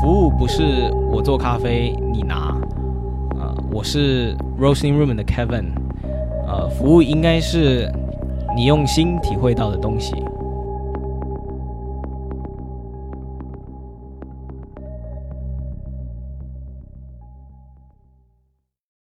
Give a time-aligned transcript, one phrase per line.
[0.00, 2.56] 服务不是我做咖啡你拿，
[3.38, 5.72] 呃，我是 Roasting Room 的 Kevin，
[6.46, 7.86] 呃，服务应该是
[8.56, 10.14] 你用心体会到的东西。